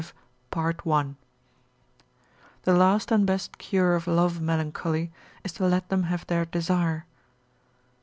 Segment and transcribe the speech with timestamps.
[0.51, 1.13] V.—The
[2.73, 5.11] last and best Cure of Love Melancholy,
[5.43, 7.05] is to let them have their Desire.